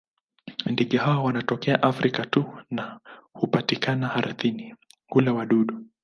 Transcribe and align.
Ndege 0.65 0.97
hawa 0.97 1.23
wanatokea 1.23 1.83
Afrika 1.83 2.25
tu 2.25 2.45
na 2.71 2.99
hupatikana 3.33 4.13
ardhini; 4.15 4.75
hula 5.07 5.33
wadudu. 5.33 5.85